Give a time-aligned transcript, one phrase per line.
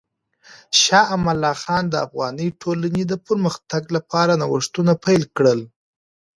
[0.81, 5.59] شاه امان الله خان د افغاني ټولنې د پرمختګ لپاره نوښتونه پیل کړل.